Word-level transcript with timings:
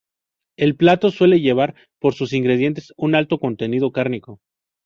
El 0.57 0.75
plato 0.75 1.11
suele 1.11 1.41
llevar, 1.41 1.75
por 1.99 2.15
sus 2.15 2.33
ingredientes, 2.33 2.91
un 2.97 3.13
alto 3.13 3.37
contenido 3.37 3.91
cárnico. 3.91 4.39